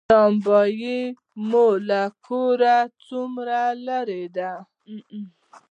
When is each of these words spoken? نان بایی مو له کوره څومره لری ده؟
نان 0.09 0.33
بایی 0.45 0.97
مو 1.49 1.67
له 1.89 2.01
کوره 2.25 2.77
څومره 3.07 3.59
لری 3.85 4.25
ده؟ 4.35 4.51